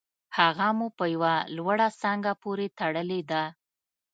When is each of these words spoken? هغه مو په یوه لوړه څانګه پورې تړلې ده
هغه 0.37 0.67
مو 0.77 0.87
په 0.97 1.05
یوه 1.13 1.35
لوړه 1.55 1.87
څانګه 2.01 2.31
پورې 2.41 2.67
تړلې 2.79 3.21
ده 3.31 3.43